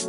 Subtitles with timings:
[0.00, 0.06] Hey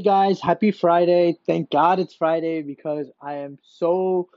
[0.00, 1.36] guys, happy Friday.
[1.44, 4.28] Thank God it's Friday because I am so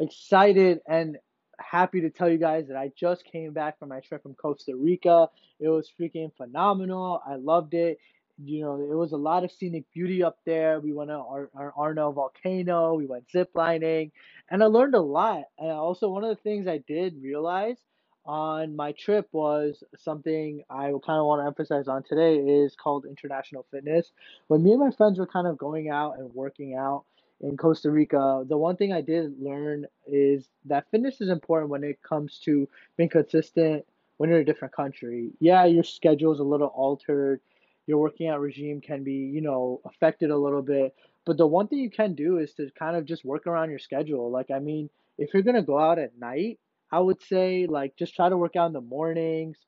[0.00, 1.18] excited and
[1.60, 4.74] happy to tell you guys that I just came back from my trip from Costa
[4.74, 5.28] Rica.
[5.60, 7.22] It was freaking phenomenal.
[7.24, 7.98] I loved it.
[8.44, 10.80] You know, it was a lot of scenic beauty up there.
[10.80, 14.12] We went to our, our Arno volcano, we went zip lining,
[14.50, 15.44] and I learned a lot.
[15.58, 17.78] And also, one of the things I did realize
[18.24, 23.06] on my trip was something I kind of want to emphasize on today is called
[23.06, 24.12] international fitness.
[24.48, 27.04] When me and my friends were kind of going out and working out,
[27.40, 31.84] in Costa Rica, the one thing I did learn is that fitness is important when
[31.84, 33.84] it comes to being consistent
[34.16, 35.30] when you're in a different country.
[35.38, 37.40] Yeah, your schedule is a little altered.
[37.88, 40.94] Your working out regime can be, you know, affected a little bit.
[41.26, 43.80] But the one thing you can do is to kind of just work around your
[43.80, 44.30] schedule.
[44.30, 46.60] Like, I mean, if you're gonna go out at night,
[46.92, 49.58] I would say like just try to work out in the mornings.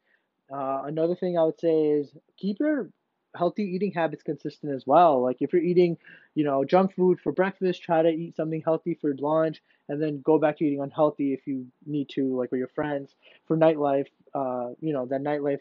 [0.52, 2.90] Uh, another thing I would say is keep your
[3.36, 5.22] healthy eating habits consistent as well.
[5.22, 5.98] Like if you're eating,
[6.34, 10.22] you know, junk food for breakfast, try to eat something healthy for lunch, and then
[10.22, 13.14] go back to eating unhealthy if you need to, like with your friends
[13.46, 14.08] for nightlife.
[14.34, 15.60] Uh, you know, that nightlife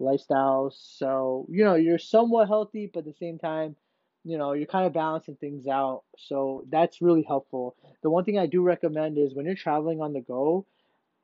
[0.00, 0.72] lifestyle.
[0.74, 3.76] So you know, you're somewhat healthy, but at the same time,
[4.24, 6.02] you know, you're kind of balancing things out.
[6.18, 7.76] So that's really helpful.
[8.02, 10.66] The one thing I do recommend is when you're traveling on the go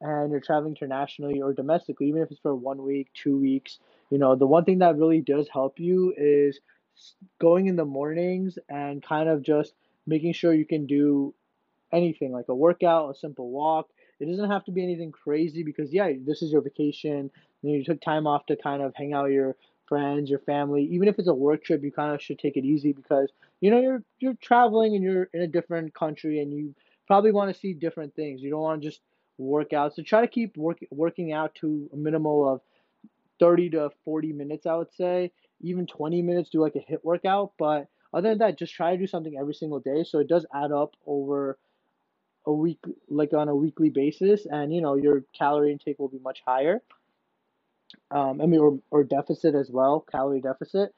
[0.01, 3.79] and you're traveling internationally or domestically, even if it's for one week, two weeks,
[4.11, 6.61] you know, the one thing that really does help you is
[7.41, 9.75] going in the mornings and kind of just
[10.07, 11.35] making sure you can do
[11.93, 13.89] anything like a workout, a simple walk.
[14.21, 17.31] It doesn't have to be anything crazy because yeah, this is your vacation.
[17.67, 20.41] You, know, you took time off to kind of hang out with your friends, your
[20.41, 20.85] family.
[20.85, 23.71] Even if it's a work trip, you kind of should take it easy because you
[23.71, 26.75] know you're you're traveling and you're in a different country and you
[27.07, 28.43] probably want to see different things.
[28.43, 29.01] You don't want to just
[29.39, 29.95] work out.
[29.95, 32.61] So try to keep work, working out to a minimal of
[33.39, 35.33] 30 to 40 minutes, I would say.
[35.61, 37.53] Even 20 minutes, do like a HIIT workout.
[37.59, 40.05] But other than that, just try to do something every single day.
[40.05, 41.59] So it does add up over
[42.47, 44.47] a week, like on a weekly basis.
[44.47, 46.83] And, you know, your calorie intake will be much higher.
[48.11, 50.95] Um, I mean, or, or deficit as well, calorie deficit.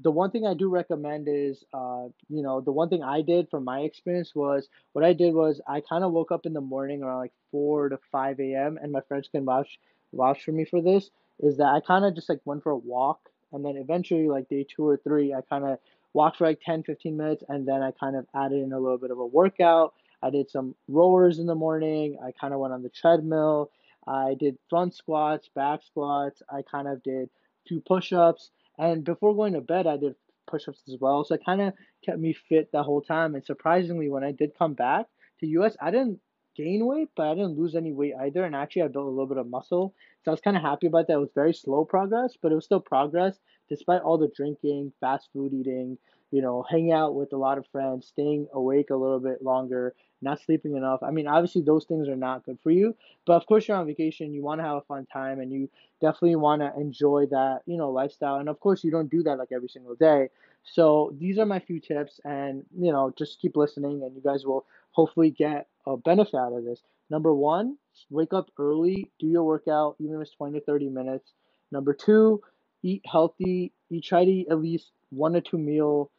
[0.00, 3.50] The one thing I do recommend is, uh, you know, the one thing I did
[3.50, 6.62] from my experience was what I did was I kind of woke up in the
[6.62, 8.78] morning around like 4 to 5 a.m.
[8.82, 9.78] and my friends can vouch
[10.14, 11.10] vouch for me for this
[11.40, 14.48] is that I kind of just like went for a walk and then eventually like
[14.48, 15.78] day two or three I kind of
[16.14, 18.98] walked for like 10 15 minutes and then I kind of added in a little
[18.98, 19.94] bit of a workout.
[20.22, 22.18] I did some rowers in the morning.
[22.24, 23.70] I kind of went on the treadmill.
[24.06, 26.42] I did front squats, back squats.
[26.50, 27.30] I kind of did
[27.68, 30.14] two push-ups and before going to bed I did
[30.46, 31.24] push-ups as well.
[31.24, 31.74] So it kind of
[32.04, 35.06] kept me fit the whole time and surprisingly when I did come back
[35.40, 36.20] to US I didn't
[36.54, 38.44] gain weight, but I didn't lose any weight either.
[38.44, 39.94] And actually, I built a little bit of muscle.
[40.24, 41.14] So I was kind of happy about that.
[41.14, 43.38] It was very slow progress, but it was still progress
[43.68, 45.96] despite all the drinking, fast food eating,
[46.32, 49.94] you know, hanging out with a lot of friends, staying awake a little bit longer,
[50.22, 51.02] not sleeping enough.
[51.02, 52.96] I mean, obviously, those things are not good for you.
[53.26, 54.32] But of course, you're on vacation.
[54.32, 55.68] You want to have a fun time and you
[56.00, 58.36] definitely want to enjoy that, you know, lifestyle.
[58.36, 60.30] And of course, you don't do that like every single day.
[60.64, 62.20] So these are my few tips.
[62.24, 66.54] And, you know, just keep listening and you guys will hopefully get a benefit out
[66.54, 66.80] of this.
[67.10, 67.76] Number one,
[68.10, 71.32] wake up early, do your workout, even if it's 20 to 30 minutes.
[71.70, 72.40] Number two,
[72.82, 73.72] eat healthy.
[73.90, 76.10] You try to eat at least one or two meal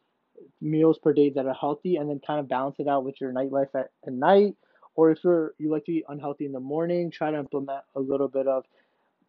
[0.63, 3.33] meals per day that are healthy and then kind of balance it out with your
[3.33, 4.55] nightlife at, at night.
[4.95, 7.99] Or if you're you like to eat unhealthy in the morning, try to implement a
[7.99, 8.63] little bit of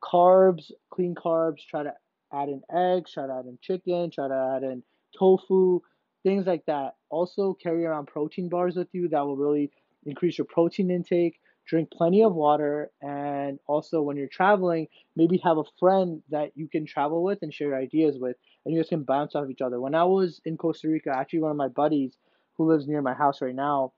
[0.03, 1.95] carbs, clean carbs, try to
[2.33, 4.83] add in eggs, try to add in chicken, try to add in
[5.19, 5.81] tofu,
[6.23, 6.97] things like that.
[7.11, 9.71] Also carry around protein bars with you that will really
[10.07, 15.59] increase your protein intake, drink plenty of water, and also when you're traveling, maybe have
[15.59, 19.03] a friend that you can travel with and share ideas with, and you guys can
[19.03, 19.81] bounce off each other.
[19.81, 22.17] When I was in Costa Rica, actually, one of my buddies
[22.57, 23.93] who lives near my house right now,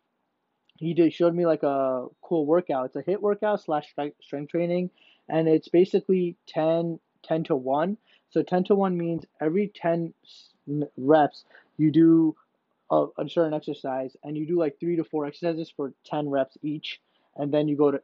[0.76, 2.86] he did showed me like a cool workout.
[2.86, 4.90] It's a HIIT workout slash strength training,
[5.28, 7.96] and it's basically 10, 10 to 1.
[8.30, 10.12] So 10 to 1 means every 10
[10.96, 11.44] reps,
[11.78, 12.36] you do
[12.90, 16.56] a, a certain exercise and you do like three to four exercises for 10 reps
[16.62, 17.00] each
[17.36, 18.00] and then you go to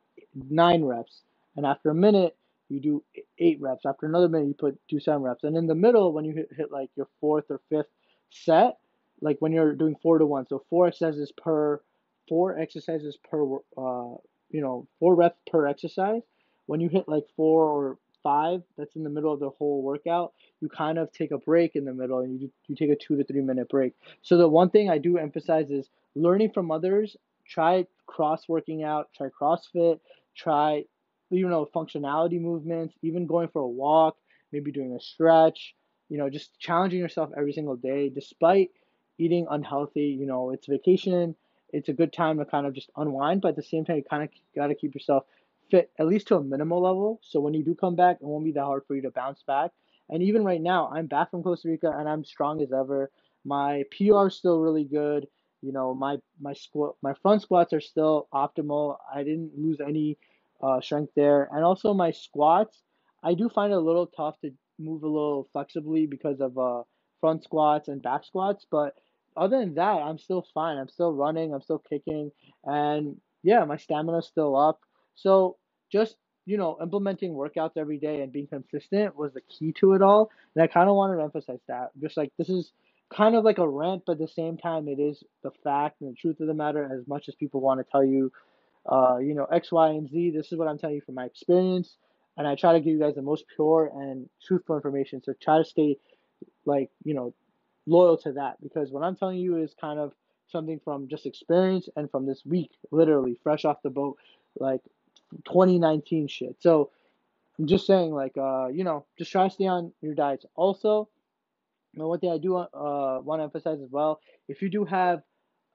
[0.51, 1.23] nine reps
[1.57, 2.37] and after a minute
[2.69, 3.05] you do
[3.39, 6.25] eight reps after another minute you put do seven reps and in the middle when
[6.25, 7.89] you hit, hit like your fourth or fifth
[8.31, 8.79] set
[9.21, 11.81] like when you're doing four to one so four exercises per
[12.29, 13.43] four exercises per
[13.79, 14.15] uh
[14.51, 16.23] you know four reps per exercise
[16.67, 20.33] when you hit like four or five that's in the middle of the whole workout,
[20.61, 23.17] you kind of take a break in the middle and you, you take a two
[23.17, 23.95] to three minute break.
[24.23, 27.17] So the one thing I do emphasize is learning from others,
[27.53, 30.01] try cross working out, try CrossFit,
[30.37, 30.85] try
[31.31, 34.17] you know functionality movements, even going for a walk,
[34.53, 35.75] maybe doing a stretch,
[36.09, 38.71] you know, just challenging yourself every single day despite
[39.19, 41.35] eating unhealthy, you know, it's vacation,
[41.73, 44.05] it's a good time to kind of just unwind, but at the same time you
[44.09, 45.25] kind of got to keep yourself
[45.71, 47.21] fit at least to a minimal level.
[47.23, 49.43] So when you do come back, it won't be that hard for you to bounce
[49.43, 49.71] back.
[50.11, 53.11] And even right now, I'm back from Costa Rica and I'm strong as ever.
[53.45, 55.27] My PR is still really good.
[55.63, 58.97] You know, my my squat, my front squats are still optimal.
[59.15, 60.19] I didn't lose any
[60.63, 62.83] uh, strength there, and also my squats.
[63.23, 66.83] I do find it a little tough to move a little flexibly because of uh,
[67.21, 68.67] front squats and back squats.
[68.71, 68.95] But
[69.37, 70.79] other than that, I'm still fine.
[70.79, 71.55] I'm still running.
[71.55, 72.33] I'm still kicking,
[72.65, 74.81] and yeah, my stamina's still up.
[75.15, 75.57] So
[75.91, 80.03] just you know implementing workouts every day and being consistent was the key to it
[80.03, 80.31] all.
[80.55, 81.91] And I kind of wanted to emphasize that.
[82.01, 82.73] Just like this is
[83.15, 86.11] kind of like a rant, but at the same time, it is the fact and
[86.11, 86.85] the truth of the matter.
[86.85, 88.33] As much as people want to tell you,
[88.87, 91.25] uh, you know, X, Y, and Z, this is what I'm telling you from my
[91.25, 91.97] experience,
[92.37, 95.23] and I try to give you guys the most pure and truthful information.
[95.23, 95.99] So try to stay,
[96.65, 97.35] like, you know,
[97.87, 100.13] loyal to that because what I'm telling you is kind of
[100.49, 104.19] something from just experience and from this week, literally fresh off the boat,
[104.59, 104.81] like
[105.47, 106.57] 2019 shit.
[106.61, 106.91] So
[107.59, 110.47] I'm just saying, like, uh, you know, just try to stay on your diets.
[110.55, 111.09] Also,
[111.95, 112.67] and one thing I do uh,
[113.21, 115.23] want to emphasize as well, if you do have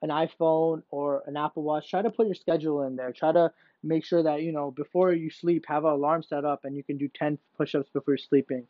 [0.02, 3.12] an iPhone or an Apple Watch, try to put your schedule in there.
[3.12, 6.60] Try to make sure that, you know, before you sleep, have an alarm set up
[6.64, 8.66] and you can do 10 push ups before you're sleeping.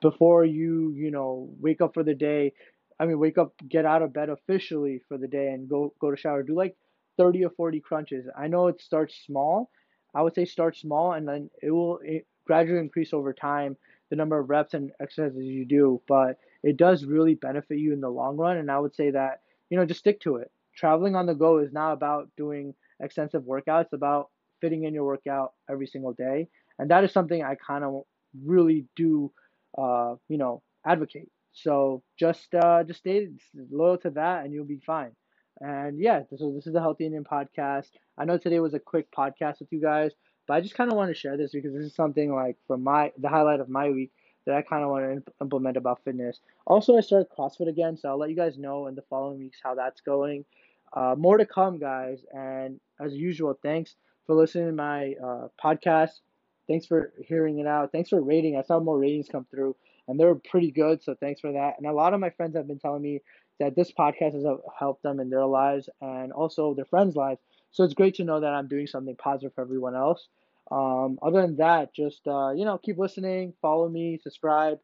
[0.00, 2.52] Before you, you know, wake up for the day,
[3.00, 6.10] I mean, wake up, get out of bed officially for the day and go go
[6.10, 6.42] to shower.
[6.42, 6.76] Do like
[7.16, 8.26] 30 or 40 crunches.
[8.36, 9.70] I know it starts small.
[10.14, 12.00] I would say start small and then it will
[12.46, 13.76] gradually increase over time
[14.10, 16.00] the number of reps and exercises you do.
[16.08, 18.56] But it does really benefit you in the long run.
[18.56, 19.40] And I would say that,
[19.70, 20.50] you know, just stick to it.
[20.76, 25.04] Traveling on the go is not about doing extensive workouts, it's about fitting in your
[25.04, 26.48] workout every single day.
[26.78, 28.02] And that is something I kind of
[28.44, 29.32] really do,
[29.76, 31.30] uh, you know, advocate.
[31.52, 33.28] So just uh, just stay
[33.70, 35.12] loyal to that, and you'll be fine.
[35.60, 37.88] And yeah, so this is the Healthy Indian podcast.
[38.16, 40.12] I know today was a quick podcast with you guys,
[40.46, 42.84] but I just kind of want to share this because this is something like from
[42.84, 44.12] my the highlight of my week
[44.48, 46.40] that I kind of want to imp- implement about fitness.
[46.66, 49.58] Also, I started CrossFit again, so I'll let you guys know in the following weeks
[49.62, 50.46] how that's going.
[50.92, 52.24] Uh, more to come, guys.
[52.32, 53.94] And as usual, thanks
[54.26, 56.20] for listening to my uh, podcast.
[56.66, 57.92] Thanks for hearing it out.
[57.92, 58.56] Thanks for rating.
[58.56, 59.76] I saw more ratings come through,
[60.08, 61.02] and they were pretty good.
[61.02, 61.74] So thanks for that.
[61.76, 63.20] And a lot of my friends have been telling me
[63.60, 64.44] that this podcast has
[64.78, 67.40] helped them in their lives and also their friends' lives.
[67.70, 70.28] So it's great to know that I'm doing something positive for everyone else.
[70.70, 74.78] Um, other than that, just uh, you know, keep listening, follow me, subscribe,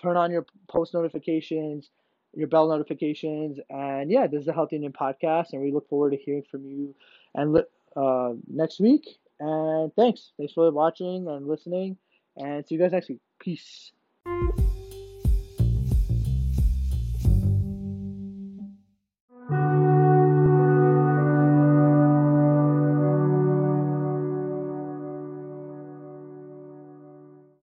[0.00, 1.90] turn on your post notifications,
[2.34, 6.10] your bell notifications, and yeah, this is the Healthy Indian podcast, and we look forward
[6.10, 6.94] to hearing from you
[7.34, 7.56] and
[7.96, 9.18] uh, next week.
[9.40, 11.96] And thanks, thanks for watching and listening,
[12.36, 13.20] and see you guys next week.
[13.40, 13.92] Peace.